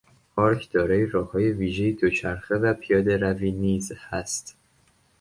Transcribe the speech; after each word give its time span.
پارک 0.35 0.71
دارای 0.71 1.05
راههای 1.05 1.51
ویژهی 1.51 1.93
دوچرخه 1.93 2.55
و 2.55 2.73
پیادهروی 2.73 3.51
نیز 3.51 3.91
هست. 3.99 4.55